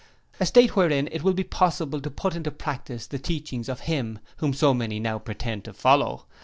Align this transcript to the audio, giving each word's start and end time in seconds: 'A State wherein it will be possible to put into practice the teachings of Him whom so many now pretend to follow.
'A 0.39 0.47
State 0.47 0.75
wherein 0.75 1.07
it 1.11 1.21
will 1.21 1.35
be 1.35 1.43
possible 1.43 2.01
to 2.01 2.09
put 2.09 2.35
into 2.35 2.49
practice 2.49 3.05
the 3.05 3.19
teachings 3.19 3.69
of 3.69 3.81
Him 3.81 4.17
whom 4.37 4.51
so 4.51 4.73
many 4.73 4.99
now 4.99 5.19
pretend 5.19 5.63
to 5.65 5.73
follow. 5.73 6.25